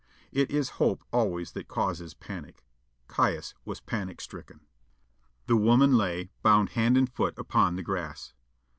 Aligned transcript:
It 0.31 0.49
is 0.49 0.69
hope 0.81 1.03
always 1.13 1.51
that 1.51 1.67
causes 1.67 2.15
panic. 2.15 2.65
Caius 3.07 3.53
was 3.65 3.81
panic 3.81 4.19
stricken. 4.19 4.61
The 5.45 5.55
woman 5.55 5.95
lay, 5.95 6.31
bound 6.41 6.69
hand 6.69 6.97
and 6.97 7.07
foot, 7.07 7.37
upon 7.37 7.75
the 7.75 7.83
grass. 7.83 8.33